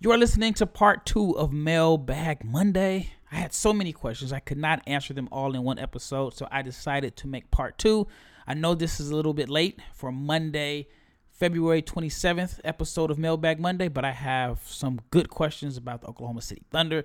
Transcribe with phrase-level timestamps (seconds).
[0.00, 3.14] You are listening to part two of Mailbag Monday.
[3.32, 6.46] I had so many questions, I could not answer them all in one episode, so
[6.52, 8.06] I decided to make part two.
[8.46, 10.86] I know this is a little bit late for Monday,
[11.32, 16.42] February 27th episode of Mailbag Monday, but I have some good questions about the Oklahoma
[16.42, 17.04] City Thunder,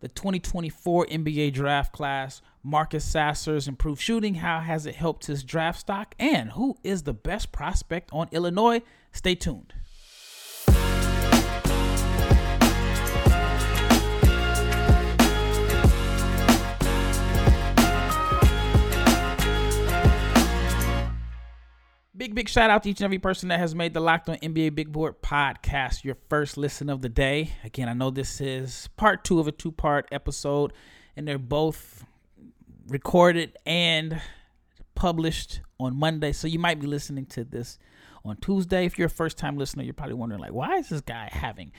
[0.00, 5.80] the 2024 NBA draft class, Marcus Sasser's improved shooting, how has it helped his draft
[5.80, 8.82] stock, and who is the best prospect on Illinois?
[9.10, 9.72] Stay tuned.
[22.26, 24.36] Big, big shout out to each and every person that has made the Locked On
[24.38, 27.52] NBA Big Board podcast your first listen of the day.
[27.62, 30.72] Again, I know this is part two of a two part episode,
[31.16, 32.04] and they're both
[32.88, 34.20] recorded and
[34.96, 36.32] published on Monday.
[36.32, 37.78] So you might be listening to this
[38.24, 38.86] on Tuesday.
[38.86, 41.70] If you're a first time listener, you're probably wondering, like, why is this guy having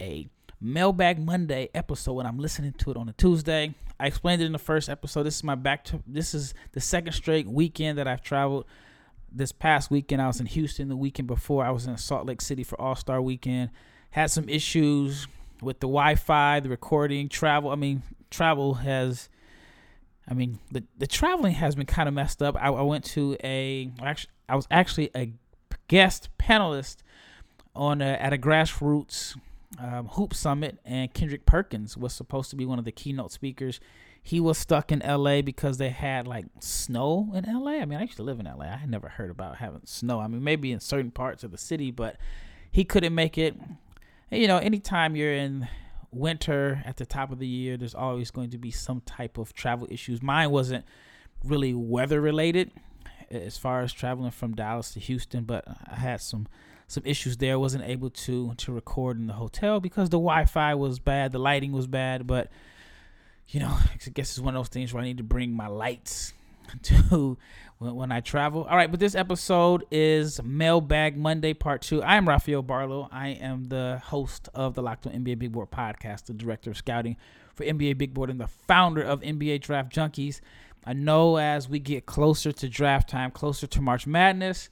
[0.00, 0.26] a
[0.60, 3.72] Mailbag Monday episode when I'm listening to it on a Tuesday?
[4.00, 5.22] I explained it in the first episode.
[5.22, 8.66] This is my back to this is the second straight weekend that I've traveled
[9.34, 10.22] this past weekend.
[10.22, 11.64] I was in Houston the weekend before.
[11.64, 13.70] I was in Salt Lake City for All Star Weekend.
[14.10, 15.26] Had some issues
[15.62, 17.70] with the Wi-Fi, the recording, travel.
[17.70, 19.28] I mean, travel has.
[20.28, 22.56] I mean, the the traveling has been kind of messed up.
[22.56, 25.32] I, I went to a actually I was actually a
[25.88, 26.98] guest panelist
[27.74, 29.36] on a, at a grassroots
[29.78, 33.80] um, hoop summit, and Kendrick Perkins was supposed to be one of the keynote speakers
[34.24, 37.72] he was stuck in LA because they had like snow in LA.
[37.72, 38.66] I mean, I used to live in LA.
[38.66, 40.20] I had never heard about having snow.
[40.20, 42.16] I mean, maybe in certain parts of the city, but
[42.70, 43.56] he couldn't make it.
[44.30, 45.68] And, you know, anytime you're in
[46.12, 49.52] winter at the top of the year, there's always going to be some type of
[49.54, 50.22] travel issues.
[50.22, 50.84] Mine wasn't
[51.42, 52.70] really weather related
[53.28, 56.46] as far as traveling from Dallas to Houston, but I had some
[56.86, 57.58] some issues there.
[57.58, 61.72] Wasn't able to to record in the hotel because the Wi-Fi was bad, the lighting
[61.72, 62.50] was bad, but
[63.48, 63.68] you know,
[64.06, 66.32] I guess it's one of those things where I need to bring my lights
[66.82, 67.36] to
[67.78, 68.64] when, when I travel.
[68.64, 72.02] All right, but this episode is Mailbag Monday Part 2.
[72.02, 73.08] I am Rafael Barlow.
[73.10, 76.76] I am the host of the Locked On NBA Big Board podcast, the director of
[76.76, 77.16] scouting
[77.54, 80.40] for NBA Big Board, and the founder of NBA Draft Junkies.
[80.84, 84.68] I know as we get closer to draft time, closer to March Madness,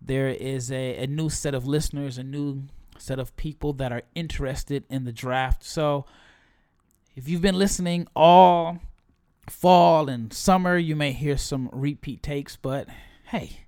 [0.00, 2.64] there is a, a new set of listeners, a new
[2.98, 5.64] set of people that are interested in the draft.
[5.64, 6.04] So,
[7.18, 8.78] if you've been listening all
[9.50, 12.86] fall and summer, you may hear some repeat takes, but
[13.24, 13.66] hey,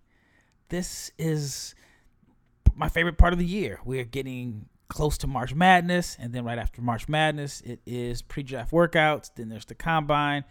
[0.69, 1.75] this is
[2.77, 3.81] my favorite part of the year.
[3.85, 8.45] We're getting close to March Madness, and then right after March Madness, it is pre
[8.45, 10.45] draft workouts, then there's the combine,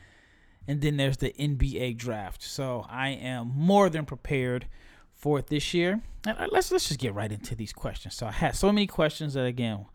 [0.67, 2.43] and then there's the NBA draft.
[2.43, 4.67] So I am more than prepared
[5.13, 6.01] for it this year.
[6.27, 8.15] And uh, let's let's just get right into these questions.
[8.15, 9.85] So I had so many questions that again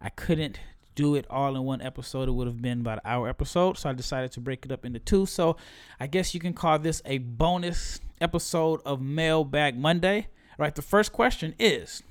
[0.00, 0.58] I couldn't
[0.94, 3.78] do it all in one episode, it would have been about an hour episode.
[3.78, 5.26] So I decided to break it up into two.
[5.26, 5.56] So
[5.98, 10.28] I guess you can call this a bonus episode of Mailbag Monday.
[10.50, 12.02] All right, the first question is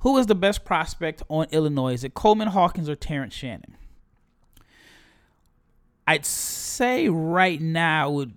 [0.00, 1.94] Who is the best prospect on Illinois?
[1.94, 3.76] Is it Coleman Hawkins or Terrence Shannon?
[6.06, 8.34] I'd say right now would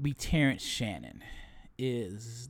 [0.00, 1.22] be Terrence Shannon
[1.78, 2.48] is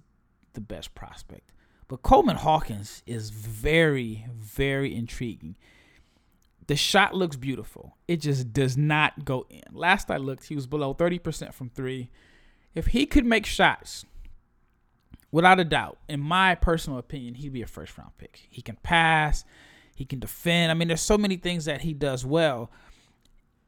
[0.52, 1.50] the best prospect.
[1.88, 5.56] But Coleman Hawkins is very, very intriguing.
[6.66, 7.96] The shot looks beautiful.
[8.08, 9.62] It just does not go in.
[9.72, 12.10] Last I looked, he was below 30% from three.
[12.74, 14.04] If he could make shots,
[15.30, 18.46] without a doubt, in my personal opinion, he'd be a first round pick.
[18.48, 19.44] He can pass,
[19.94, 20.70] he can defend.
[20.70, 22.70] I mean, there's so many things that he does well.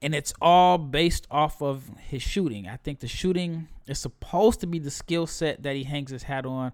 [0.03, 2.69] And it's all based off of his shooting.
[2.69, 6.25] I think the shooting is supposed to be the skill set that he hangs his
[6.25, 6.73] hat on.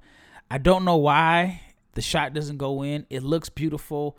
[0.51, 1.63] I don't know why
[1.95, 3.07] the shot doesn't go in.
[3.11, 4.19] It looks beautiful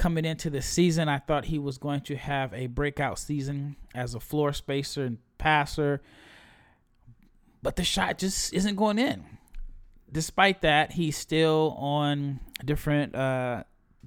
[0.00, 4.14] coming into the season, I thought he was going to have a breakout season as
[4.14, 6.00] a floor spacer and passer,
[7.62, 9.26] but the shot just isn't going in.
[10.10, 13.64] Despite that, he's still on different uh,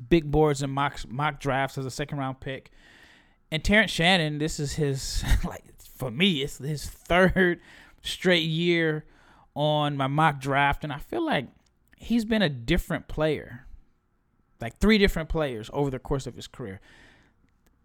[0.10, 2.72] big boards and mock mock drafts as a second round pick.
[3.52, 5.64] And Terrence Shannon, this is his like
[5.96, 7.62] for me, it's his third
[8.02, 9.06] straight year
[9.56, 11.50] on my mock draft, and I feel like
[11.98, 13.68] he's been a different player
[14.64, 16.80] like three different players over the course of his career.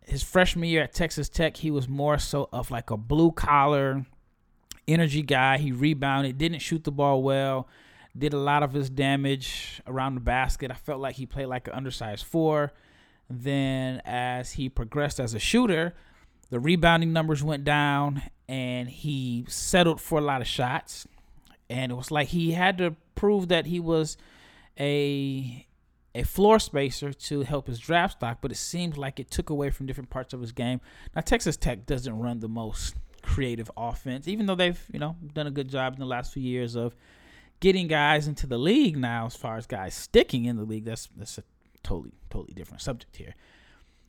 [0.06, 4.06] His freshman year at Texas Tech, he was more so of like a blue collar
[4.86, 5.58] energy guy.
[5.58, 7.69] He rebounded, didn't shoot the ball well,
[8.16, 10.70] did a lot of his damage around the basket.
[10.70, 12.72] I felt like he played like an undersized four.
[13.28, 15.94] Then, as he progressed as a shooter,
[16.48, 21.06] the rebounding numbers went down and he settled for a lot of shots.
[21.69, 24.16] And it was like he had to prove that he was
[24.80, 25.66] a
[26.14, 29.70] a floor spacer to help his draft stock, but it seems like it took away
[29.70, 30.81] from different parts of his game.
[31.14, 35.46] Now Texas Tech doesn't run the most creative offense, even though they've you know done
[35.46, 36.94] a good job in the last few years of
[37.60, 38.96] getting guys into the league.
[38.96, 41.44] Now, as far as guys sticking in the league, that's that's a
[41.82, 43.34] totally totally different subject here.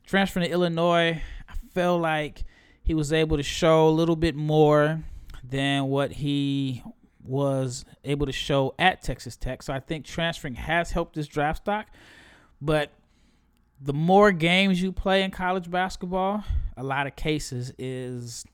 [0.06, 2.44] Transferring to Illinois, I felt like
[2.82, 5.02] he was able to show a little bit more
[5.44, 6.82] than what he
[7.24, 9.62] was able to show at Texas Tech.
[9.62, 11.86] So I think transferring has helped his draft stock.
[12.60, 12.92] But
[13.80, 16.44] the more games you play in college basketball,
[16.76, 18.44] a lot of cases is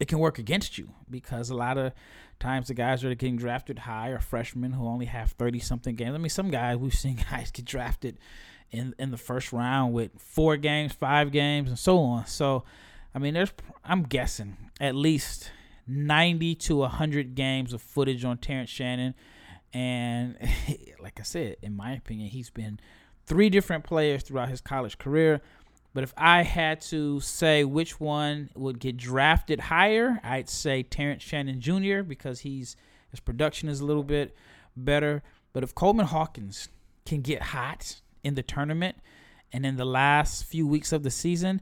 [0.00, 1.92] it can work against you because a lot of
[2.38, 5.94] times the guys that are getting drafted high are freshmen who only have 30 something
[5.94, 6.14] games.
[6.14, 8.18] I mean, some guys we've seen guys get drafted
[8.70, 12.26] in in the first round with four games, five games, and so on.
[12.26, 12.64] So,
[13.14, 13.52] I mean, there's
[13.84, 15.50] I'm guessing at least
[15.90, 19.14] 90 to 100 games of footage on Terrence Shannon.
[19.72, 20.36] And
[21.00, 22.78] like I said, in my opinion, he's been
[23.26, 25.40] three different players throughout his college career.
[25.92, 31.24] But if I had to say which one would get drafted higher, I'd say Terrence
[31.24, 32.02] Shannon Jr.
[32.02, 32.76] because he's
[33.10, 34.36] his production is a little bit
[34.76, 35.24] better.
[35.52, 36.68] But if Coleman Hawkins
[37.04, 38.98] can get hot in the tournament
[39.52, 41.60] and in the last few weeks of the season,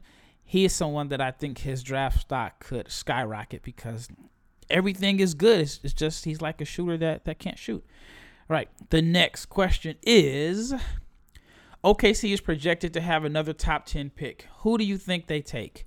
[0.49, 4.07] he is someone that I think his draft stock could skyrocket because
[4.67, 5.59] everything is good.
[5.59, 7.85] It's, it's just he's like a shooter that, that can't shoot.
[8.49, 8.67] All right.
[8.89, 10.73] The next question is
[11.83, 14.47] OKC is projected to have another top 10 pick.
[14.61, 15.85] Who do you think they take?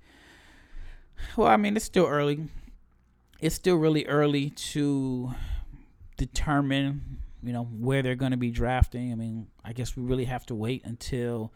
[1.36, 2.46] Well, I mean, it's still early.
[3.40, 5.32] It's still really early to
[6.16, 9.10] determine, you know, where they're going to be drafting.
[9.10, 11.52] I mean, I guess we really have to wait until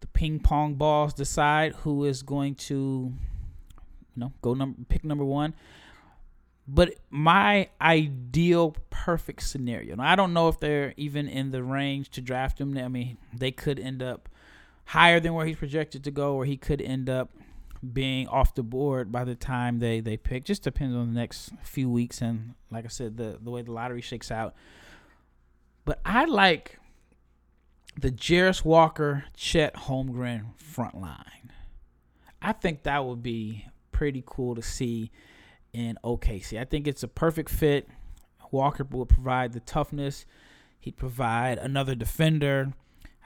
[0.00, 5.24] the ping pong balls decide who is going to, you know, go number pick number
[5.24, 5.54] one.
[6.70, 12.10] But my ideal perfect scenario, and I don't know if they're even in the range
[12.10, 12.76] to draft him.
[12.76, 14.28] I mean, they could end up
[14.84, 17.30] higher than where he's projected to go, or he could end up
[17.92, 20.44] being off the board by the time they they pick.
[20.44, 23.72] Just depends on the next few weeks and, like I said, the the way the
[23.72, 24.54] lottery shakes out.
[25.86, 26.78] But I like
[28.00, 31.52] the Jarace Walker, Chet Holmgren front line.
[32.40, 35.10] I think that would be pretty cool to see
[35.72, 36.60] in OKC.
[36.60, 37.88] I think it's a perfect fit.
[38.52, 40.24] Walker will provide the toughness.
[40.78, 42.72] He'd provide another defender.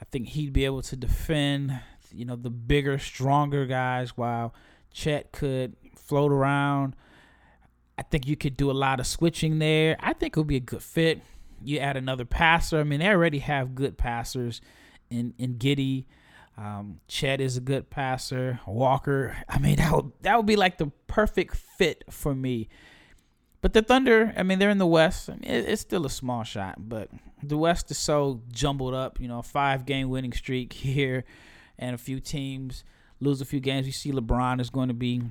[0.00, 1.78] I think he'd be able to defend,
[2.10, 4.54] you know, the bigger, stronger guys while
[4.92, 6.96] Chet could float around.
[7.98, 9.96] I think you could do a lot of switching there.
[10.00, 11.20] I think it would be a good fit
[11.64, 12.80] you add another passer.
[12.80, 14.60] I mean, they already have good passers
[15.10, 16.06] in in Giddey.
[16.56, 18.60] Um, Chet is a good passer.
[18.66, 19.36] Walker.
[19.48, 22.68] I mean, that would that would be like the perfect fit for me.
[23.60, 25.30] But the Thunder, I mean, they're in the West.
[25.30, 27.08] I mean, it, it's still a small shot, but
[27.42, 29.20] the West is so jumbled up.
[29.20, 31.24] You know, a five game winning streak here,
[31.78, 32.84] and a few teams
[33.20, 33.86] lose a few games.
[33.86, 35.22] You see, LeBron is going to be.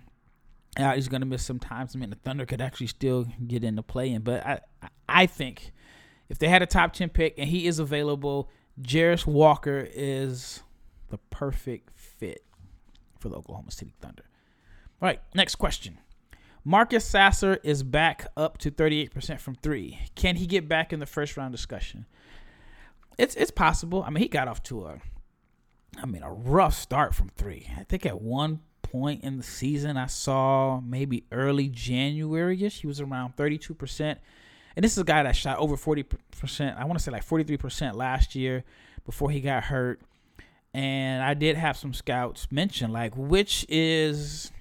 [0.77, 1.89] He's going to miss some time.
[1.93, 4.61] I mean, the Thunder could actually still get into playing, but I
[5.07, 5.73] I think
[6.31, 8.49] if they had a top 10 pick and he is available,
[8.81, 10.63] Jarace Walker is
[11.09, 12.45] the perfect fit
[13.19, 14.23] for the Oklahoma City Thunder.
[15.01, 15.97] All right, next question.
[16.63, 19.99] Marcus Sasser is back up to 38% from three.
[20.15, 22.05] Can he get back in the first round discussion?
[23.17, 24.01] It's it's possible.
[24.01, 25.01] I mean, he got off to a
[26.01, 27.67] I mean, a rough start from three.
[27.77, 32.87] I think at one point in the season I saw maybe early January ish, he
[32.87, 34.17] was around 32%.
[34.75, 36.77] And this is a guy that shot over 40%.
[36.77, 38.63] I want to say like 43% last year
[39.05, 40.01] before he got hurt.
[40.73, 44.51] And I did have some scouts mention like which is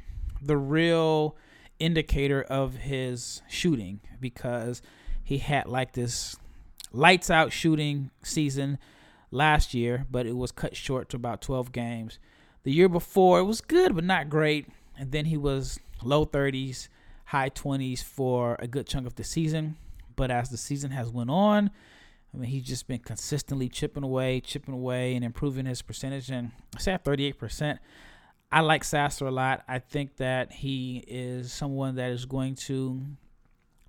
[0.43, 1.37] the real
[1.79, 4.83] indicator of his shooting because
[5.23, 6.37] he had like this
[6.93, 8.79] lights out shooting season
[9.31, 12.19] last year, but it was cut short to about 12 games.
[12.63, 14.69] The year before, it was good, but not great.
[14.99, 16.89] And then he was low 30s,
[17.27, 19.77] high 20s for a good chunk of the season.
[20.17, 21.71] But as the season has went on,
[22.33, 26.31] I mean, he's just been consistently chipping away, chipping away, and improving his percentage.
[26.31, 27.79] And I at 38%,
[28.53, 29.65] I like Sasser a lot.
[29.67, 33.01] I think that he is someone that is going to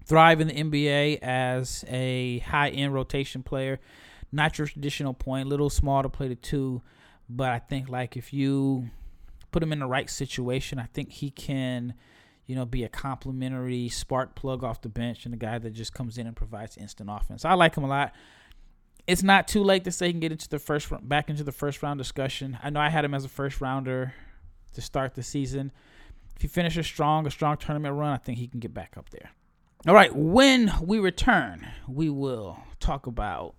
[0.06, 3.80] thrive in the NBA as a high end rotation player.
[4.32, 6.82] Not your traditional point, little small to play the two.
[7.30, 8.90] But I think like if you
[9.52, 11.94] put him in the right situation, I think he can–
[12.52, 15.94] you know, be a complimentary spark plug off the bench and a guy that just
[15.94, 17.46] comes in and provides instant offense.
[17.46, 18.14] I like him a lot.
[19.08, 21.54] It's not too late to say he can get into the first back into the
[21.54, 22.60] first round discussion.
[22.62, 24.14] I know I had him as a first rounder
[24.74, 25.72] to start the season.
[26.36, 29.12] If he finishes strong, a strong tournament run, I think he can get back up
[29.12, 29.32] there.
[29.88, 33.56] All right, when we return, we will talk about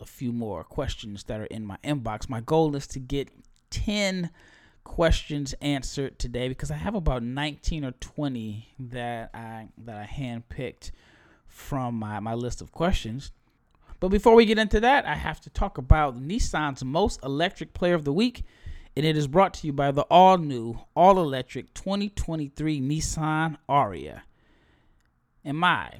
[0.00, 2.28] a few more questions that are in my inbox.
[2.28, 3.28] My goal is to get
[3.70, 4.30] 10
[4.86, 10.92] questions answered today because I have about 19 or 20 that I that I handpicked
[11.48, 13.32] from my, my list of questions.
[13.98, 17.94] But before we get into that, I have to talk about Nissan's most electric player
[17.94, 18.44] of the week,
[18.96, 24.22] and it is brought to you by the all new, all electric 2023 Nissan Ariya.
[25.44, 25.90] And my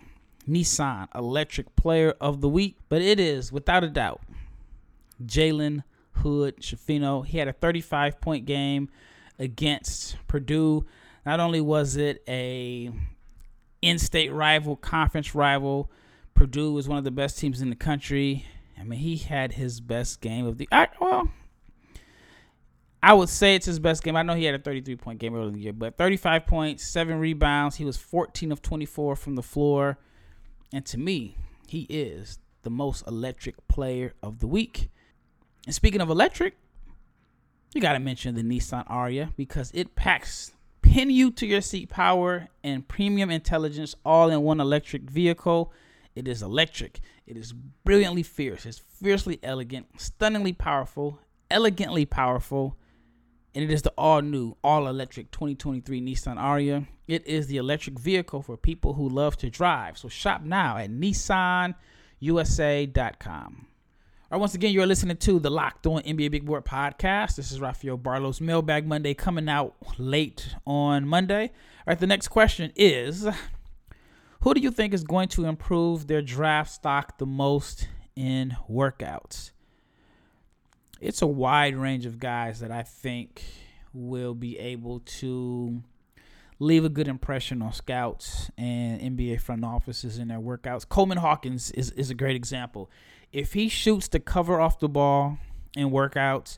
[0.48, 4.20] Nissan electric player of the week, but it is without a doubt
[5.24, 5.82] Jalen
[6.16, 7.24] Hood Schifino.
[7.24, 8.88] He had a 35 point game
[9.38, 10.86] against Purdue.
[11.24, 12.90] Not only was it a
[13.82, 15.90] in-state rival, conference rival,
[16.34, 18.44] Purdue was one of the best teams in the country.
[18.78, 20.68] I mean, he had his best game of the.
[20.70, 21.28] I, well,
[23.02, 24.16] I would say it's his best game.
[24.16, 26.84] I know he had a 33 point game earlier in the year, but 35 points,
[26.84, 27.76] seven rebounds.
[27.76, 29.98] He was 14 of 24 from the floor.
[30.72, 31.36] And to me,
[31.68, 34.90] he is the most electric player of the week.
[35.66, 36.56] And speaking of electric,
[37.74, 41.90] you got to mention the Nissan Ariya because it packs pin you to your seat
[41.90, 45.72] power and premium intelligence all in one electric vehicle.
[46.14, 47.00] It is electric.
[47.26, 48.64] It is brilliantly fierce.
[48.64, 51.18] It's fiercely elegant, stunningly powerful,
[51.50, 52.76] elegantly powerful,
[53.54, 56.86] and it is the all new, all electric 2023 Nissan Ariya.
[57.08, 59.98] It is the electric vehicle for people who love to drive.
[59.98, 61.74] So shop now at nissanusa.com.
[64.28, 67.36] All right, once again, you're listening to the Locked On NBA Big Board podcast.
[67.36, 71.42] This is Rafael Barlow's Mailbag Monday coming out late on Monday.
[71.42, 73.28] All right, the next question is
[74.40, 79.52] Who do you think is going to improve their draft stock the most in workouts?
[81.00, 83.44] It's a wide range of guys that I think
[83.94, 85.84] will be able to
[86.58, 90.88] leave a good impression on scouts and NBA front offices in their workouts.
[90.88, 92.90] Coleman Hawkins is, is a great example
[93.36, 95.36] if he shoots the cover off the ball
[95.76, 96.56] in workouts,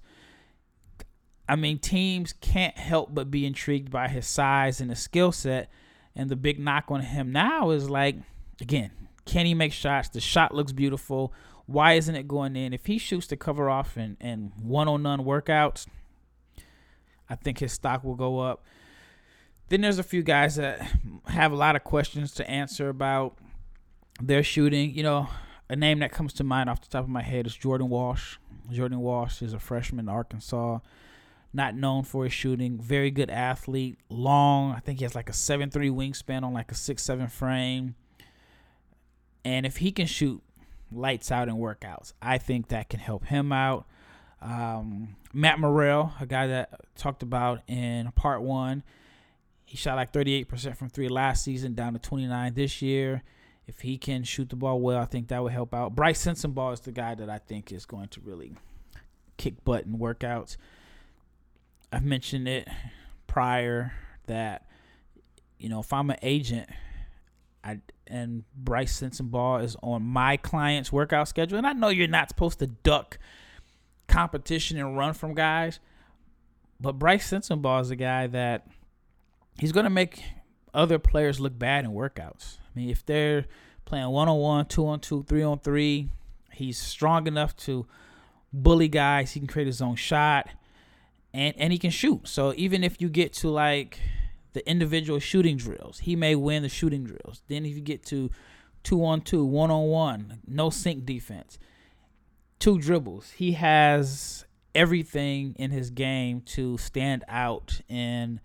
[1.48, 5.70] I mean, teams can't help but be intrigued by his size and his skill set.
[6.14, 8.14] And the big knock on him now is like,
[8.60, 8.92] again,
[9.24, 10.08] can he make shots?
[10.08, 11.32] The shot looks beautiful.
[11.66, 12.72] Why isn't it going in?
[12.72, 15.88] If he shoots the cover off in, in one on none workouts,
[17.28, 18.64] I think his stock will go up.
[19.68, 20.88] Then there's a few guys that
[21.26, 23.36] have a lot of questions to answer about
[24.22, 24.94] their shooting.
[24.94, 25.28] You know,
[25.68, 28.36] a name that comes to mind off the top of my head is Jordan Walsh.
[28.70, 30.78] Jordan Walsh is a freshman in Arkansas,
[31.52, 32.78] not known for his shooting.
[32.78, 34.72] Very good athlete, long.
[34.72, 37.94] I think he has like a seven three wingspan on like a six seven frame.
[39.44, 40.42] And if he can shoot
[40.92, 43.86] lights out in workouts, I think that can help him out.
[44.40, 48.82] Um, Matt Morrell, a guy that talked about in part one,
[49.64, 53.22] he shot like 38% from three last season, down to 29 this year.
[53.68, 55.94] If he can shoot the ball well, I think that would help out.
[55.94, 58.54] Bryce Sensabaugh is the guy that I think is going to really
[59.36, 60.56] kick butt in workouts.
[61.92, 62.66] I've mentioned it
[63.26, 63.92] prior
[64.26, 64.66] that
[65.58, 66.70] you know if I'm an agent,
[67.62, 72.30] I and Bryce Sensabaugh is on my client's workout schedule, and I know you're not
[72.30, 73.18] supposed to duck
[74.06, 75.78] competition and run from guys,
[76.80, 78.66] but Bryce Sensabaugh is a guy that
[79.58, 80.24] he's going to make
[80.72, 83.46] other players look bad in workouts mean, if they're
[83.84, 86.08] playing one on one, two on two, three on three,
[86.52, 87.86] he's strong enough to
[88.52, 89.32] bully guys.
[89.32, 90.48] He can create his own shot,
[91.32, 92.28] and and he can shoot.
[92.28, 93.98] So even if you get to like
[94.52, 97.42] the individual shooting drills, he may win the shooting drills.
[97.48, 98.30] Then if you get to
[98.82, 101.58] two on two, one on one, no sync defense,
[102.58, 104.44] two dribbles, he has
[104.74, 108.40] everything in his game to stand out in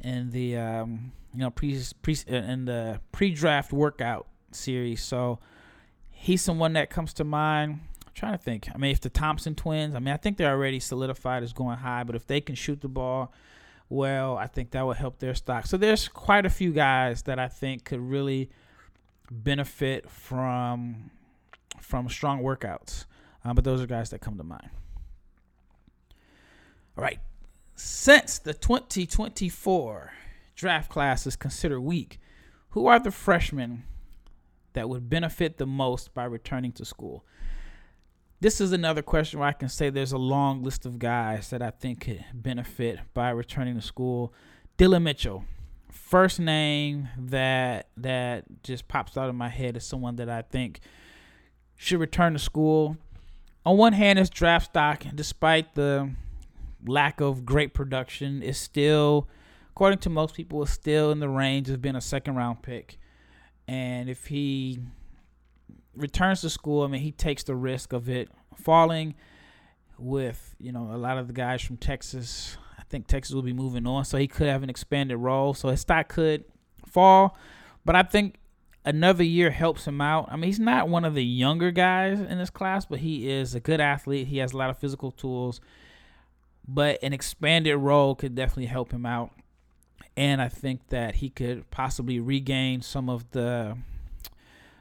[0.00, 5.00] in the um, you know, pre, pre in the pre-draft workout series.
[5.00, 5.38] So
[6.10, 7.78] he's someone that comes to mind.
[8.04, 8.68] I'm trying to think.
[8.74, 11.78] I mean, if the Thompson twins, I mean, I think they're already solidified as going
[11.78, 13.32] high, but if they can shoot the ball
[13.88, 15.66] well, I think that would help their stock.
[15.66, 18.50] So there's quite a few guys that I think could really
[19.30, 21.12] benefit from
[21.80, 23.04] from strong workouts.
[23.44, 24.70] Um, but those are guys that come to mind.
[26.96, 27.20] All right.
[27.76, 30.12] Since the 2024
[30.58, 32.18] draft class is considered weak,
[32.70, 33.84] who are the freshmen
[34.72, 37.24] that would benefit the most by returning to school?
[38.40, 41.62] This is another question where I can say there's a long list of guys that
[41.62, 44.34] I think could benefit by returning to school.
[44.76, 45.44] Dillon Mitchell,
[45.92, 50.80] first name that that just pops out of my head is someone that I think
[51.76, 52.96] should return to school.
[53.64, 56.10] On one hand, his draft stock, despite the
[56.84, 59.28] lack of great production, is still
[59.78, 62.98] according to most people, is still in the range of being a second round pick.
[63.68, 64.80] And if he
[65.94, 69.14] returns to school, I mean, he takes the risk of it falling
[69.96, 72.56] with, you know, a lot of the guys from Texas.
[72.76, 75.54] I think Texas will be moving on, so he could have an expanded role.
[75.54, 76.42] So his stock could
[76.84, 77.38] fall.
[77.84, 78.34] But I think
[78.84, 80.26] another year helps him out.
[80.28, 83.54] I mean, he's not one of the younger guys in this class, but he is
[83.54, 84.26] a good athlete.
[84.26, 85.60] He has a lot of physical tools.
[86.66, 89.30] But an expanded role could definitely help him out.
[90.18, 93.78] And I think that he could possibly regain some of the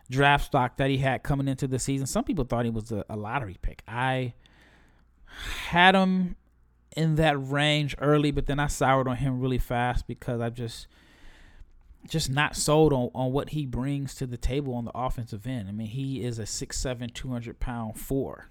[0.10, 2.08] draft stock that he had coming into the season.
[2.08, 3.84] Some people thought he was a, a lottery pick.
[3.88, 4.34] I
[5.67, 6.38] had him
[6.96, 10.88] in that range early, but then I soured on him really fast because I just
[12.10, 15.70] just not sold on, on what he brings to the table on the offensive end.
[15.70, 18.50] I mean, he is a 6'7", 200 pound four,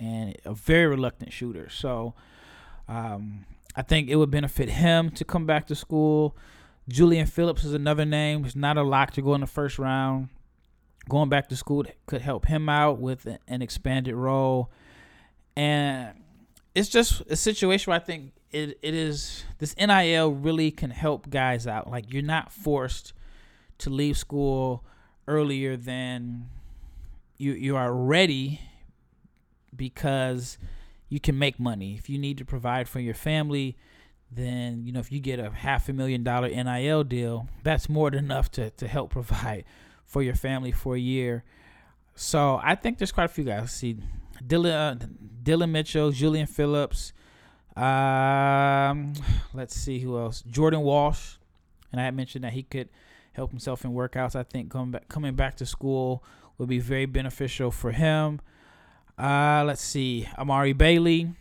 [0.00, 1.68] and a very reluctant shooter.
[1.68, 2.14] So,
[2.88, 3.44] um,
[3.76, 6.36] I think it would benefit him to come back to school.
[6.88, 8.44] Julian Phillips is another name.
[8.44, 10.28] It's not a lock to go in the first round.
[11.08, 14.70] Going back to school could help him out with an expanded role,
[15.54, 16.14] and
[16.74, 21.28] it's just a situation where I think it, it is this NIL really can help
[21.28, 21.90] guys out.
[21.90, 23.12] Like you're not forced
[23.78, 24.84] to leave school
[25.26, 26.48] earlier than
[27.36, 28.60] you you are ready
[29.74, 30.56] because
[31.14, 31.94] you can make money.
[31.94, 33.76] If you need to provide for your family,
[34.32, 38.10] then you know if you get a half a million dollar NIL deal, that's more
[38.10, 39.64] than enough to to help provide
[40.04, 41.44] for your family for a year.
[42.16, 43.70] So I think there's quite a few guys.
[43.70, 43.96] See,
[44.44, 44.98] Dillon uh,
[45.44, 47.12] Dillon Mitchell, Julian Phillips,
[47.76, 49.12] um,
[49.52, 50.42] let's see who else.
[50.42, 51.36] Jordan Walsh,
[51.92, 52.88] and I had mentioned that he could
[53.34, 54.34] help himself in workouts.
[54.34, 56.24] I think coming back, coming back to school
[56.58, 58.40] would be very beneficial for him.
[59.18, 61.32] Uh, let's see, Amari Bailey.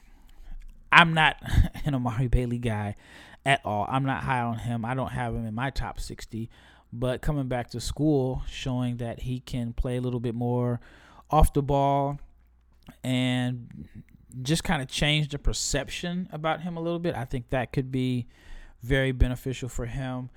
[0.92, 1.38] I'm not
[1.86, 2.96] an Amari Bailey guy
[3.46, 3.86] at all.
[3.90, 4.86] I'm not high on him.
[4.86, 6.50] I don't have him in my top 60.
[6.92, 10.80] But coming back to school, showing that he can play a little bit more
[11.32, 12.20] off the ball
[13.04, 13.88] and
[14.44, 17.16] just kind of change the perception about him a little bit.
[17.16, 18.28] I think that could be
[18.84, 20.30] very beneficial for him.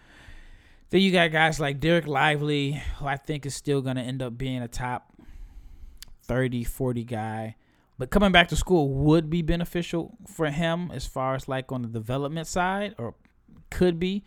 [0.88, 4.22] Then you got guys like Dereck Lively, who I think is still going to end
[4.22, 5.12] up being a top
[6.26, 7.56] 30, 40 guy.
[7.98, 11.82] But coming back to school would be beneficial for him as far as like on
[11.82, 13.14] the development side, or
[13.70, 14.24] could be.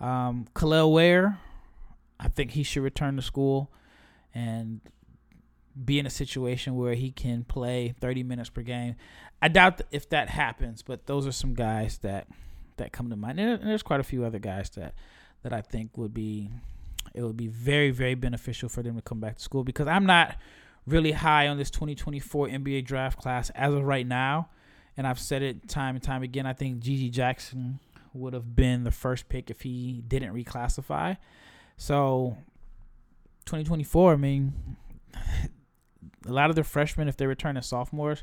[0.00, 1.38] Um, Kel'el Ware,
[2.18, 3.70] I think he should return to school
[4.34, 4.80] and
[5.82, 8.96] be in a situation where he can play 30 minutes per game.
[9.40, 12.28] I doubt if that happens, but those are some guys that
[12.76, 13.38] that come to mind.
[13.38, 14.94] And there's quite a few other guys that
[15.42, 16.50] that I think would be
[17.12, 20.06] it would be very very beneficial for them to come back to school because I'm
[20.06, 20.36] not
[20.86, 24.50] really high on this 2024 NBA draft class as of right now,
[24.96, 26.46] and I've said it time and time again.
[26.46, 27.80] I think GG Jackson
[28.12, 31.16] would have been the first pick if he didn't reclassify.
[31.76, 32.36] So
[33.46, 34.52] 2024, I mean,
[36.26, 38.22] a lot of the freshmen, if they return as sophomores,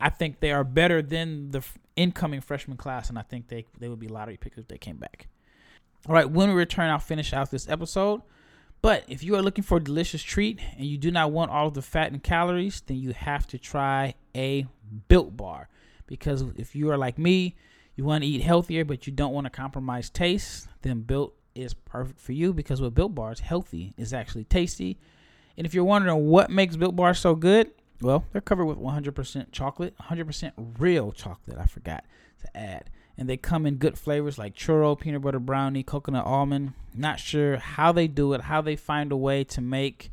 [0.00, 1.64] I think they are better than the
[1.96, 4.96] incoming freshman class, and I think they they would be lottery picks if they came
[4.96, 5.28] back.
[6.08, 8.22] All right, when we return, I'll finish out this episode.
[8.86, 11.66] But if you are looking for a delicious treat and you do not want all
[11.66, 14.64] of the fat and calories, then you have to try a
[15.08, 15.68] Built Bar.
[16.06, 17.56] Because if you are like me,
[17.96, 21.74] you want to eat healthier, but you don't want to compromise taste, then Built is
[21.74, 25.00] perfect for you because with Built bars, healthy is actually tasty
[25.56, 27.70] and if you're wondering what makes Built Bar so good,
[28.00, 31.58] well, they're covered with 100% chocolate, 100% real chocolate.
[31.58, 32.04] I forgot
[32.42, 32.90] to add.
[33.18, 36.74] And they come in good flavors like churro, peanut butter brownie, coconut almond.
[36.94, 40.10] Not sure how they do it, how they find a way to make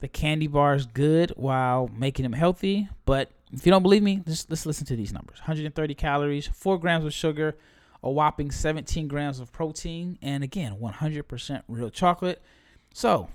[0.00, 2.88] the candy bars good while making them healthy.
[3.04, 6.78] But if you don't believe me, just let's listen to these numbers 130 calories, 4
[6.78, 7.56] grams of sugar,
[8.02, 12.40] a whopping 17 grams of protein, and again, 100% real chocolate.
[12.94, 13.28] So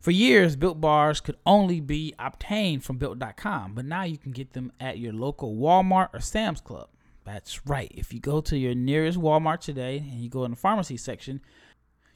[0.00, 4.54] for years, Built Bars could only be obtained from Built.com, but now you can get
[4.54, 6.88] them at your local Walmart or Sam's Club.
[7.28, 7.92] That's right.
[7.94, 11.42] If you go to your nearest Walmart today and you go in the pharmacy section,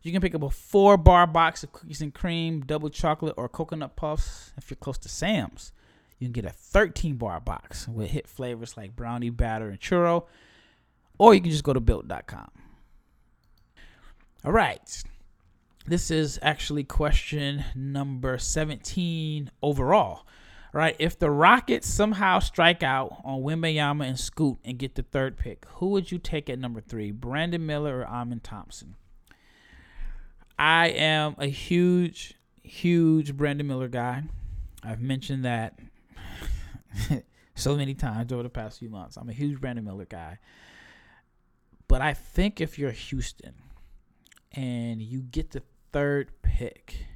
[0.01, 3.47] you can pick up a four bar box of cookies and cream, double chocolate, or
[3.47, 4.53] coconut puffs.
[4.57, 5.73] If you're close to Sam's,
[6.19, 10.25] you can get a 13 bar box with hit flavors like brownie batter and churro,
[11.19, 12.51] or you can just go to built.com.
[14.47, 15.03] All right.
[15.87, 20.25] This is actually question number 17 overall.
[20.73, 20.97] Right?
[20.99, 25.67] If the Rockets somehow strike out on Wembanyama and Scoot and get the third pick,
[25.75, 28.97] who would you take at number three, Brandon Miller or Amen Thompson?
[30.59, 34.23] I am a huge, huge Brandon Miller guy.
[34.83, 35.79] I've mentioned that
[37.55, 39.17] so many times over the past few months.
[39.17, 40.39] I'm a huge Brandon Miller guy.
[41.87, 43.55] But I think if you're Houston
[44.53, 47.07] and you get the third pick.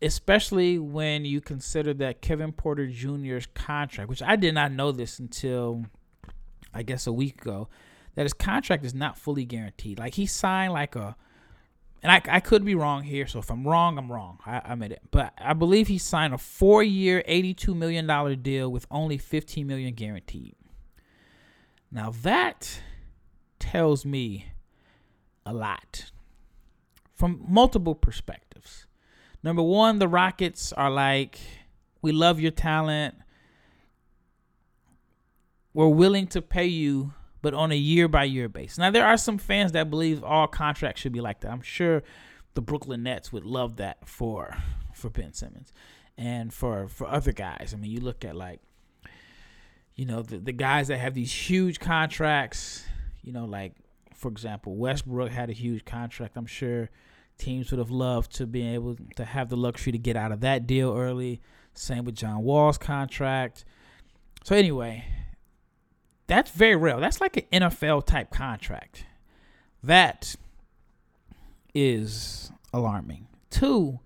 [0.00, 5.18] Especially when you consider that Kevin Porter Jr.'s contract, which I did not know this
[5.18, 5.84] until
[6.72, 7.68] I guess a week ago,
[8.14, 9.98] that his contract is not fully guaranteed.
[9.98, 11.16] Like he signed like a,
[12.02, 13.26] and I, I could be wrong here.
[13.26, 14.38] So if I'm wrong, I'm wrong.
[14.44, 15.02] I, I admit it.
[15.10, 20.54] But I believe he signed a four-year, $82 million deal with only 15 million guaranteed.
[21.90, 22.80] Now that
[23.58, 24.46] tells me
[25.46, 26.10] a lot
[27.14, 28.43] from multiple perspectives.
[29.44, 31.38] Number one, the Rockets are like,
[32.00, 33.14] we love your talent.
[35.74, 38.78] We're willing to pay you, but on a year by year basis.
[38.78, 41.52] Now, there are some fans that believe all contracts should be like that.
[41.52, 42.02] I'm sure
[42.54, 44.56] the Brooklyn Nets would love that for
[44.94, 45.74] for Ben Simmons
[46.16, 47.74] and for for other guys.
[47.74, 48.60] I mean, you look at like
[49.94, 52.86] you know the the guys that have these huge contracts,
[53.22, 53.74] you know, like
[54.14, 56.36] for example, Westbrook had a huge contract.
[56.36, 56.88] I'm sure
[57.38, 60.40] teams would have loved to be able to have the luxury to get out of
[60.40, 61.40] that deal early.
[61.74, 63.64] Same with John Wall's contract.
[64.44, 65.04] So anyway,
[66.26, 67.00] that's very real.
[67.00, 69.06] That's like an NFL type contract.
[69.82, 70.36] That
[71.74, 73.26] is alarming.
[73.50, 74.00] Two,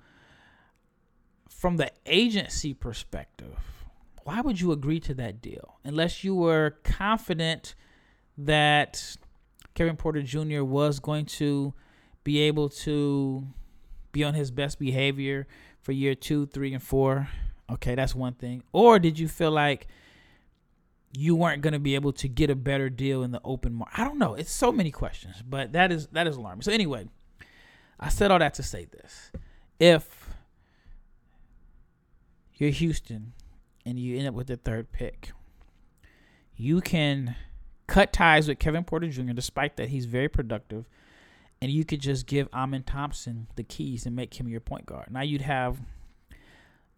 [1.49, 3.59] from the agency perspective,
[4.25, 7.75] why would you agree to that deal unless you were confident
[8.37, 9.17] that
[9.75, 10.63] Kevin Porter Jr.
[10.63, 11.75] was going to
[12.29, 13.47] be able to
[14.13, 15.47] be on his best behavior
[15.81, 17.27] for year two, three, and four?
[17.71, 18.63] Okay, that's one thing.
[18.71, 19.87] Or did you feel like
[21.17, 23.99] you weren't going to be able to get a better deal in the open market?
[23.99, 24.35] I don't know.
[24.35, 26.61] It's so many questions, but that is that is alarming.
[26.61, 27.09] So anyway,
[27.99, 29.33] I said all that to say this:
[29.81, 30.29] if
[32.57, 33.33] you're Houston
[33.87, 35.31] and you end up with the third pick,
[36.57, 37.37] you can
[37.87, 39.33] cut ties with Kevin Porter Jr.
[39.33, 40.85] Despite that, he's very productive,
[41.61, 45.07] and you could just give Amen Thompson the keys and make him your point guard.
[45.11, 45.79] Now you'd have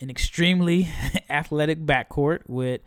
[0.00, 0.88] an extremely
[1.30, 2.80] athletic backcourt with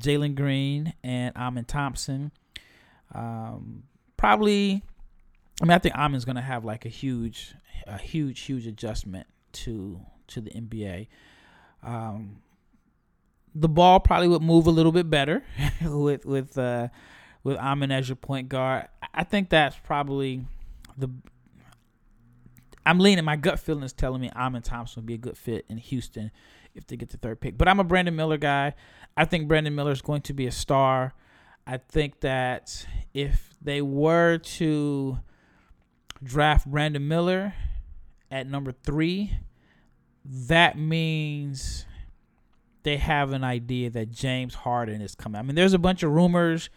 [0.00, 2.32] Jalen Green and Amen Thompson.
[3.14, 3.84] Um,
[4.16, 4.82] probably,
[5.60, 7.54] I mean, I think Amen's going to have like a huge,
[7.86, 11.08] a huge, huge adjustment to to the NBA.
[11.82, 12.38] Um,
[13.54, 15.44] the ball probably would move a little bit better
[15.82, 16.88] with with uh,
[17.44, 18.88] with Amen as your point guard.
[19.12, 20.44] I think that's probably
[20.96, 21.08] the.
[22.86, 23.24] I'm leaning.
[23.24, 26.30] My gut feeling is telling me Amen Thompson would be a good fit in Houston
[26.74, 27.56] if they get the third pick.
[27.56, 28.74] But I'm a Brandon Miller guy.
[29.16, 31.14] I think Brandon Miller is going to be a star.
[31.66, 35.18] I think that if they were to
[36.22, 37.54] draft Brandon Miller
[38.30, 39.32] at number three,
[40.24, 41.86] that means
[42.82, 45.38] they have an idea that James Harden is coming.
[45.38, 46.68] I mean, there's a bunch of rumors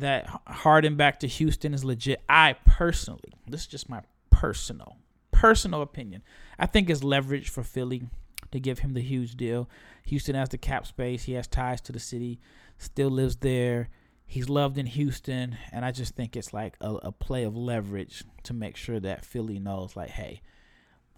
[0.00, 2.22] that Harden back to Houston is legit.
[2.28, 4.98] I personally, this is just my personal,
[5.30, 6.22] personal opinion.
[6.58, 8.02] I think it's leverage for Philly
[8.50, 9.68] to give him the huge deal.
[10.06, 11.24] Houston has the cap space.
[11.24, 12.40] He has ties to the city,
[12.78, 13.88] still lives there.
[14.26, 18.24] He's loved in Houston, and I just think it's like a, a play of leverage
[18.42, 20.42] to make sure that Philly knows, like, hey,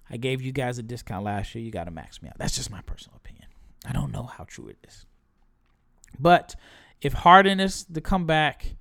[0.09, 1.65] I gave you guys a discount last year.
[1.65, 2.39] You got to max me out.
[2.39, 3.47] That's just my personal opinion.
[3.85, 5.07] I don't know how true it is.
[6.19, 6.55] But
[7.03, 8.75] if Harden is to come back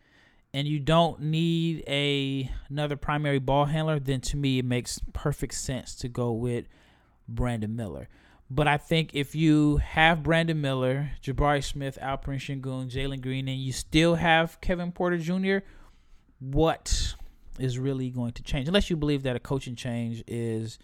[0.53, 5.53] and you don't need a another primary ball handler, then to me it makes perfect
[5.53, 6.65] sense to go with
[7.27, 8.09] Brandon Miller.
[8.51, 13.59] But I think if you have Brandon Miller, Jabari Smith, Alperen Sengun, Jalen Green, and
[13.59, 15.59] you still have Kevin Porter Jr.,
[16.39, 17.13] what
[17.59, 18.67] is really going to change?
[18.67, 20.79] Unless you believe that a coaching change is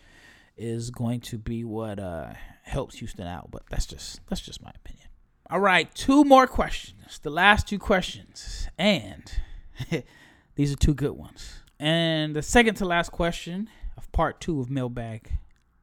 [0.57, 3.49] is going to be what uh, helps Houston out.
[3.49, 5.04] But that's just that's just my opinion.
[5.49, 7.19] All right, two more questions.
[7.19, 9.31] The last two questions, and
[10.55, 11.61] these are two good ones.
[11.79, 15.37] And the second to last question of part two of Mailbag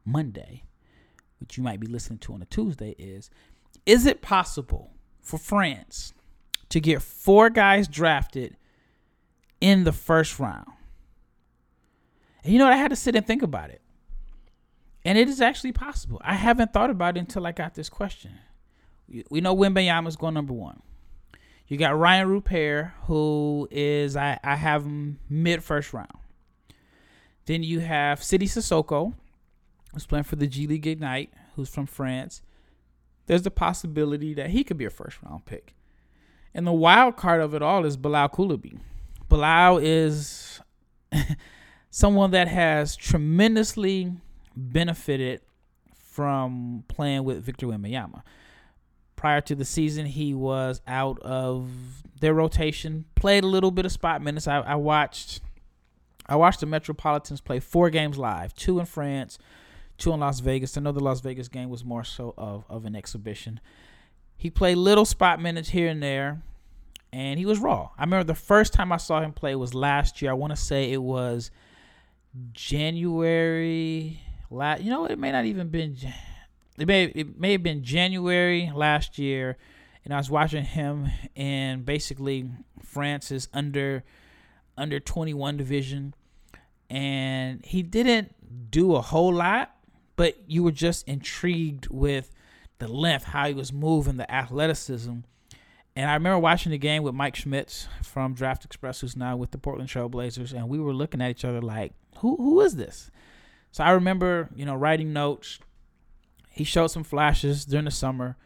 [0.05, 0.65] Monday
[1.43, 3.29] which you might be listening to on a Tuesday, is
[3.85, 6.15] Is it possible for France
[6.69, 8.57] to get four guys drafted
[9.61, 10.69] in the first round?
[12.45, 12.75] And you know what?
[12.75, 13.83] I had to sit and think about it.
[15.05, 16.21] And it is actually possible.
[16.25, 18.39] I haven't thought about it until I got this question.
[19.31, 20.81] We know Wembanyama is going number one.
[21.69, 26.13] You got Rayan Rupert, who is I, I have him mid first round.
[27.47, 29.15] Then you have Sidy Cissoko,
[29.93, 32.43] who's playing for the G League Ignite, who's from France,
[33.27, 35.75] there's the possibility that he could be a first round pick.
[36.55, 38.79] And the wild card of it all is Bilal Coulibaly.
[39.29, 40.61] Bilal is
[41.91, 44.13] someone that has tremendously
[44.55, 45.41] benefited
[45.95, 48.23] from playing with Victor Wembanyama.
[49.23, 51.71] Prior to the season, he was out of
[52.19, 53.05] their rotation.
[53.15, 54.49] Played a little bit of spot minutes.
[54.49, 55.41] I, I watched,
[56.27, 59.39] I watched the Metropolitans play four games live: two in France,
[59.97, 60.77] two in Las Vegas.
[60.77, 63.61] I know the Las Vegas game was more so of, of an exhibition.
[64.37, 66.43] He played little spot minutes here and there,
[67.13, 67.91] and he was raw.
[67.97, 70.33] I remember the first time I saw him play was last year.
[70.33, 71.53] I want to say it was
[72.55, 74.19] January.
[74.51, 75.97] Last, you know, it may not even been.
[76.79, 79.59] It may it may have been January last year,
[80.05, 82.51] and I was watching him in basically
[82.83, 84.05] France's under
[84.77, 86.15] under 21 division,
[86.89, 89.77] and he didn't do a whole lot,
[90.17, 92.31] but you were just intrigued with
[92.79, 95.19] the length, how he was moving, the athleticism.
[95.95, 99.51] And I remember watching the game with Mike Schmitz from Draft Express, who's now with
[99.51, 103.11] the Portland Trailblazers, and we were looking at each other like, "Who who is this?"
[103.73, 105.59] So I remember, you know, writing notes.
[106.53, 108.37] He showed some flashes during the summer,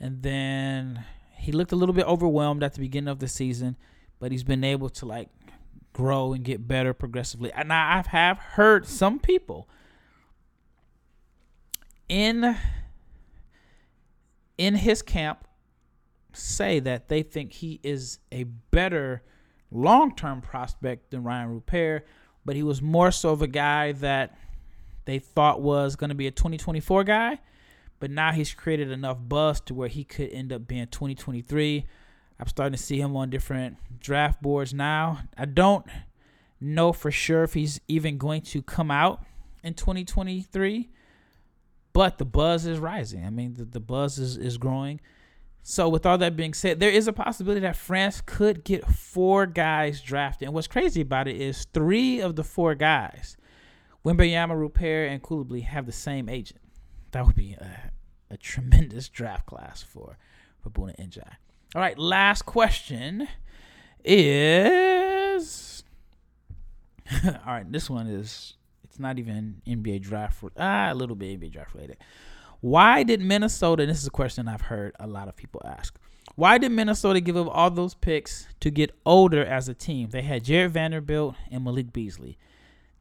[0.00, 1.04] and then
[1.36, 3.76] he looked a little bit overwhelmed at the beginning of the season,
[4.18, 5.28] but he's been able to like
[5.92, 7.52] grow and get better progressively.
[7.52, 9.68] And I have heard some people
[12.08, 12.56] in
[14.58, 15.46] in his camp
[16.32, 19.22] say that they think he is a better
[19.70, 22.06] long-term prospect than Rayan Rupert,
[22.44, 24.36] but he was more so of a guy that
[25.04, 27.38] they thought was going to be a 2024 guy,
[28.02, 31.84] but now he's created enough buzz to where he could end up being 2023.
[32.40, 35.20] I'm starting to see him on different draft boards now.
[35.38, 35.86] I don't
[36.60, 39.24] know for sure if he's even going to come out
[39.62, 40.90] in 2023
[41.92, 43.24] but the buzz is rising.
[43.24, 45.00] I mean, the, the buzz is, is growing.
[45.62, 49.46] So, with all that being said, there is a possibility that France could get four
[49.46, 50.46] guys drafted.
[50.46, 53.36] And what's crazy about it is three of the four guys,
[54.04, 56.60] Wembanyama, Rupert, and Coulibaly, have the same agent.
[57.12, 57.91] That would be a,
[58.32, 60.16] a tremendous draft class for,
[60.60, 61.36] for Bouna Ndiaye.
[61.74, 63.28] All right, last question
[64.04, 65.84] is.
[67.24, 70.42] all right, this one is it's not even NBA draft.
[70.58, 71.98] Ah, a little bit NBA draft related.
[72.60, 73.86] Why did Minnesota?
[73.86, 75.98] this is a question I've heard a lot of people ask.
[76.36, 80.10] Why did Minnesota give up all those picks to get older as a team?
[80.10, 82.38] They had Jarred Vanderbilt and Malik Beasley.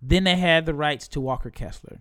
[0.02, 2.00] Then they had the rights to Walker Kessler.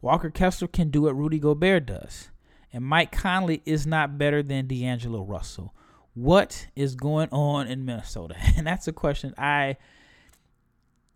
[0.00, 2.30] Walker Kessler can do what Rudy Gobert does.
[2.74, 5.72] And Mike Conley is not better than D'Angelo Russell.
[6.14, 8.34] What is going on in Minnesota?
[8.56, 9.76] And that's a question I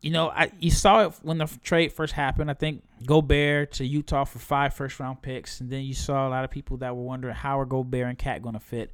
[0.00, 2.48] you know, I you saw it when the trade first happened.
[2.48, 6.30] I think Gobert to Utah for five first round picks, and then you saw a
[6.30, 8.92] lot of people that were wondering how are Gobert and KAT going to fit.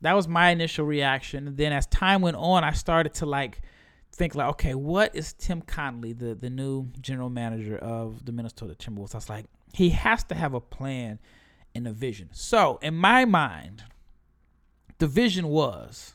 [0.00, 1.46] That was my initial reaction.
[1.46, 3.62] And then as time went on, I started to like
[4.10, 8.74] think like, okay, what is Tim Connelly, the the new general manager of the Minnesota
[8.74, 9.14] Timberwolves?
[9.14, 11.20] I was like, he has to have a plan
[11.74, 12.28] and a vision.
[12.32, 13.84] So in my mind,
[14.98, 16.14] the vision was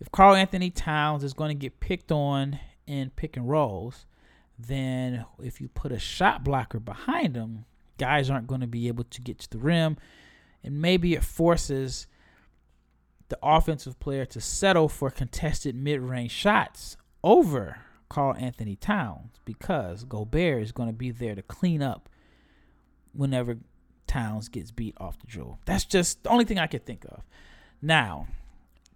[0.00, 4.06] if Karl-Anthony Towns is going to get picked on in pick and rolls,
[4.58, 7.64] then if you put a shot blocker behind him,
[7.98, 9.96] guys aren't going to be able to get to the rim.
[10.64, 12.06] And maybe it forces
[13.28, 20.62] the offensive player to settle for contested mid range shots over Karl-Anthony Towns because Gobert
[20.62, 22.08] is going to be there to clean up
[23.12, 23.58] whenever
[24.10, 25.60] Towns gets beat off the drill.
[25.66, 27.22] That's just the only thing I could think of.
[27.80, 28.26] Now,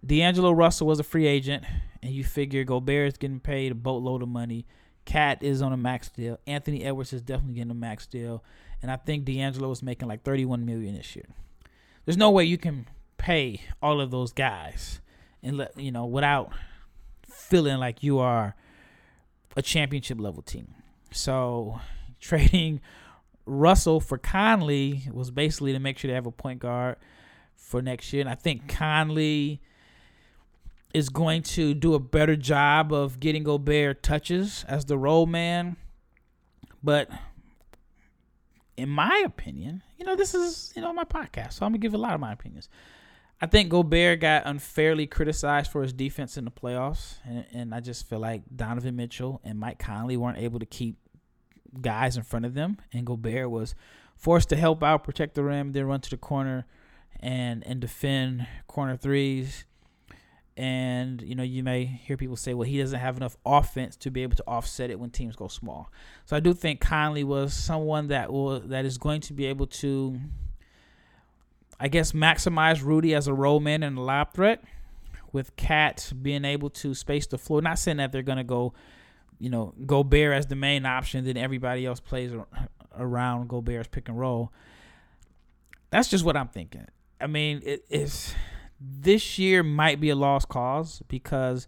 [0.05, 1.63] D'Angelo Russell was a free agent,
[2.03, 4.65] and you figure Gobert is getting paid a boatload of money.
[5.05, 6.37] KAT is on a max deal.
[6.45, 8.43] Anthony Edwards is definitely getting a max deal,
[8.81, 11.27] and I think D'Angelo is making like 31 million this year.
[12.03, 12.85] There's no way you can
[13.17, 14.99] pay all of those guys
[15.41, 16.51] and let you know without
[17.25, 18.53] feeling like you are
[19.55, 20.75] a championship level team.
[21.11, 21.79] So
[22.19, 22.81] trading
[23.45, 26.97] Russell for Conley was basically to make sure they have a point guard
[27.55, 28.21] for next year.
[28.21, 28.77] And I think mm-hmm.
[28.77, 29.61] Conley
[30.93, 35.75] is going to do a better job of getting Gobert touches as the role man.
[36.81, 37.09] But
[38.77, 41.85] in my opinion, you know, this is, you know, my podcast, so I'm going to
[41.85, 42.69] give a lot of my opinions.
[43.41, 47.15] I think Gobert got unfairly criticized for his defense in the playoffs.
[47.25, 50.97] And, and I just feel like Donovan Mitchell and Mike Conley weren't able to keep
[51.81, 52.77] guys in front of them.
[52.93, 53.75] And Gobert was
[54.15, 56.65] forced to help out, protect the rim, then run to the corner
[57.19, 59.65] and, and defend corner threes
[60.57, 64.09] and you know you may hear people say well he doesn't have enough offense to
[64.09, 65.91] be able to offset it when teams go small
[66.23, 69.67] so i do think conley was someone that will that is going to be able
[69.67, 70.17] to
[71.77, 74.63] i guess maximize rudy as a role man and a lob threat
[75.35, 78.73] with KAT being able to space the floor not saying that they're going to go
[79.39, 82.31] you know gobert as the main option then everybody else plays
[82.97, 84.51] around gobert's pick and roll
[85.89, 86.85] that's just what i'm thinking
[87.19, 88.33] i mean it is
[88.79, 91.67] this year might be a lost cause because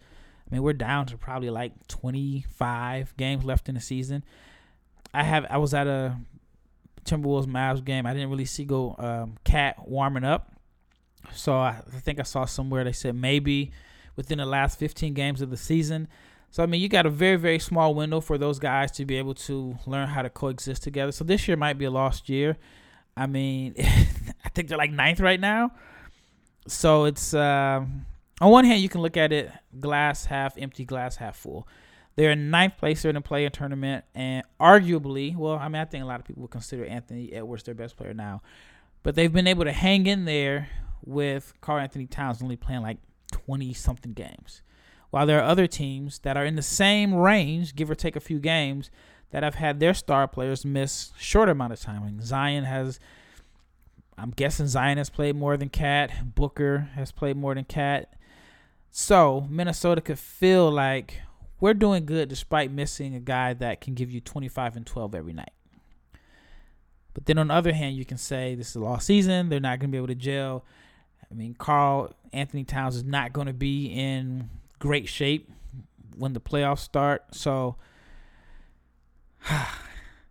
[0.49, 4.23] I mean we're down to probably like 25 games left in the season.
[5.13, 6.17] I have I was at a
[7.05, 10.51] Timberwolves Mavs game, I didn't really see go um, KAT warming up.
[11.33, 13.71] So I, I think I saw somewhere they said maybe
[14.15, 16.07] within the last 15 games of the season.
[16.49, 19.17] So I mean, you got a very very small window for those guys to be
[19.17, 21.11] able to learn how to coexist together.
[21.11, 22.57] So this year might be a lost year.
[23.15, 25.71] I mean, I think they're like ninth right now.
[26.67, 27.83] So it's uh,
[28.41, 31.67] on one hand you can look at it glass half empty, glass half full.
[32.15, 33.05] They're in ninth place.
[33.05, 36.41] In the play-in tournament, and arguably, well, I mean, I think a lot of people
[36.41, 38.41] would consider Anthony Edwards their best player now,
[39.03, 40.67] but they've been able to hang in there
[41.05, 42.97] with Karl-Anthony Towns only playing like
[43.31, 44.63] twenty something games,
[45.09, 48.21] while there are other teams that are in the same range, give or take a
[48.21, 48.89] few games,
[49.31, 52.03] that have had their star players miss short amount of time.
[52.05, 52.99] Mean, Zion has.
[54.17, 56.33] I'm guessing Zion has played more than KAT.
[56.33, 58.11] Booker has played more than KAT.
[58.89, 61.21] So Minnesota could feel like
[61.59, 65.33] we're doing good despite missing a guy that can give you 25 and 12 every
[65.33, 65.51] night.
[67.13, 69.49] But then on the other hand, you can say this is a lost season.
[69.49, 70.65] They're not going to be able to gel.
[71.29, 75.49] I mean, Carl Anthony Towns is not going to be in great shape
[76.15, 77.35] when the playoffs start.
[77.35, 77.75] So,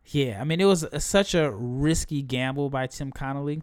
[0.06, 3.62] yeah, I mean, it was a, such a risky gamble by Tim Connelly.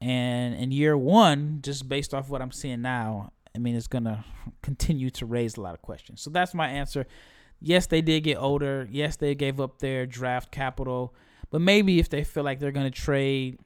[0.00, 4.04] And in year one, just based off what I'm seeing now, I mean, it's going
[4.04, 4.24] to
[4.62, 6.22] continue to raise a lot of questions.
[6.22, 7.06] So that's my answer.
[7.60, 8.86] Yes, they did get older.
[8.90, 11.14] Yes, they gave up their draft capital.
[11.50, 13.58] But maybe if they feel like they're going to trade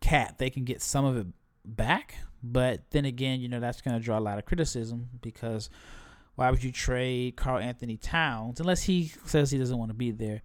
[0.00, 1.26] KAT, they can get some of it
[1.64, 2.16] back.
[2.42, 5.70] But then again, you know, that's going to draw a lot of criticism because
[6.36, 10.42] why would you trade Karl-Anthony Towns unless he says he doesn't want to be there?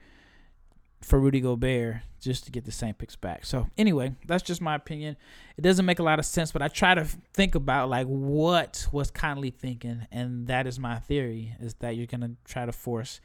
[1.04, 3.46] for Rudy Gobert just to get the same picks back.
[3.46, 5.18] So anyway, that's just my opinion.
[5.58, 8.88] It doesn't make a lot of sense, but I try to think about like what
[8.92, 13.20] was Connelly thinking, and that is my theory: is that you're gonna try to force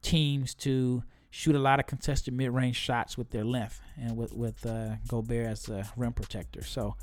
[0.00, 4.64] teams to shoot a lot of contested mid-range shots with their length and with with
[4.64, 6.64] uh, Gobert as a rim protector.
[6.64, 6.96] So.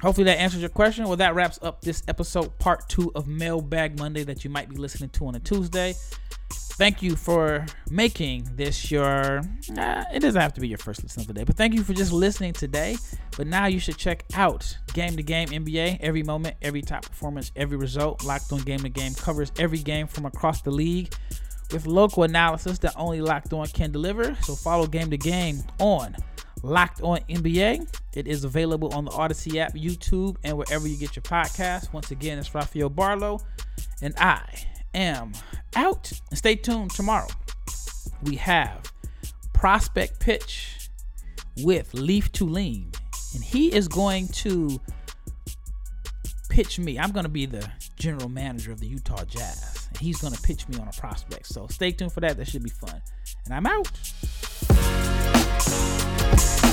[0.00, 1.06] Hopefully that answers your question.
[1.06, 4.76] Well, that wraps up this episode, part two of Mailbag Monday, that you might be
[4.76, 5.94] listening to on a Tuesday.
[6.78, 9.40] Thank you for making this your
[9.76, 11.82] uh, it doesn't have to be your first listen of the day but thank you
[11.82, 12.96] for just listening today.
[13.36, 17.50] But now you should check out game to game nba every moment every top performance
[17.56, 18.22] every result.
[18.24, 21.12] Locked on game to game covers every game from across the league
[21.72, 24.36] with local analysis that only locked on can deliver.
[24.42, 26.14] So follow game to game on
[26.62, 31.14] locked on nba it is available on the odyssey app youtube and wherever you get
[31.14, 33.40] your podcast once again it's rafael barlowe
[34.02, 34.42] and i
[34.94, 35.32] am
[35.76, 36.12] out.
[36.30, 37.28] And stay tuned tomorrow.
[38.22, 38.92] We have
[39.52, 40.90] prospect pitch
[41.58, 42.94] with Leif Thulin,
[43.34, 44.80] and he is going to
[46.48, 46.98] pitch me.
[46.98, 50.42] I'm going to be the general manager of the Utah Jazz, and he's going to
[50.42, 51.46] pitch me on a prospect.
[51.46, 52.36] So stay tuned for that.
[52.36, 53.00] That should be fun.
[53.46, 55.07] And I'm out.
[55.58, 56.67] Bye.